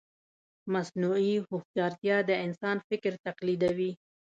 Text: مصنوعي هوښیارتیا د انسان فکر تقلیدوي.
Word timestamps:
مصنوعي 0.73 1.33
هوښیارتیا 1.47 2.17
د 2.29 2.31
انسان 2.45 2.77
فکر 2.89 3.13
تقلیدوي. 3.25 3.91